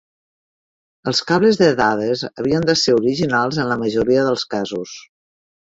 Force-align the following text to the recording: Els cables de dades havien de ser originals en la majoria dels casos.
Els 1.11 1.19
cables 1.31 1.59
de 1.59 1.67
dades 1.81 2.25
havien 2.29 2.67
de 2.71 2.77
ser 2.85 2.97
originals 3.03 3.63
en 3.65 3.71
la 3.73 3.81
majoria 3.87 4.29
dels 4.31 4.51
casos. 4.57 4.99